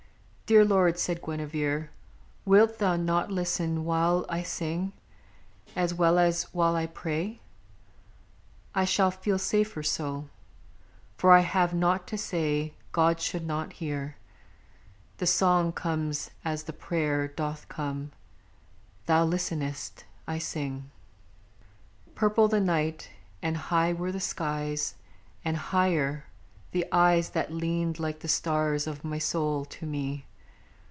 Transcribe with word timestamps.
Dear 0.51 0.65
Lord," 0.65 0.99
(Said 0.99 1.21
Guinevere), 1.23 1.87
"wilt 2.43 2.77
thou 2.79 2.97
not 2.97 3.31
listen 3.31 3.85
while 3.85 4.25
I 4.27 4.43
sing, 4.43 4.91
as 5.77 5.93
well 5.93 6.19
as 6.19 6.43
while 6.53 6.75
I 6.75 6.87
pray? 6.87 7.39
I 8.75 8.83
shall 8.83 9.11
Feel 9.11 9.39
safer 9.39 9.81
so. 9.81 10.27
For 11.15 11.31
I 11.31 11.39
have 11.39 11.73
naught 11.73 12.05
to 12.09 12.17
say 12.17 12.73
God 12.91 13.21
should 13.21 13.47
not 13.47 13.71
hear. 13.79 14.17
The 15.19 15.25
song 15.25 15.71
comes 15.71 16.29
as 16.43 16.63
the 16.63 16.73
prayer 16.73 17.29
Doth 17.29 17.69
come. 17.69 18.11
Thou 19.05 19.23
listenest. 19.23 20.03
I 20.27 20.37
sing."... 20.37 20.91
_Purple 22.13 22.49
the 22.49 22.59
night, 22.59 23.09
and 23.41 23.55
high 23.55 23.93
were 23.93 24.11
the 24.11 24.19
skies, 24.19 24.95
and 25.45 25.55
higher 25.55 26.25
The 26.71 26.85
eyes 26.91 27.29
that 27.29 27.53
leaned 27.53 27.99
like 28.01 28.19
the 28.19 28.27
stars 28.27 28.85
of 28.85 29.05
my 29.05 29.17
soul, 29.17 29.63
to 29.63 29.85
me. 29.85 30.25